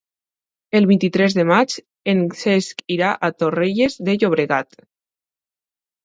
El 0.77 0.85
vint-i-tres 0.91 1.33
de 1.39 1.43
maig 1.49 1.73
en 2.13 2.23
Cesc 2.39 2.81
irà 2.95 3.11
a 3.27 3.29
Torrelles 3.41 3.99
de 4.09 4.15
Llobregat. 4.23 4.81